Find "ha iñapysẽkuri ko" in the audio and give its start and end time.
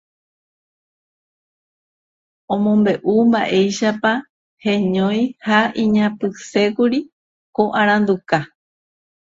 5.45-7.63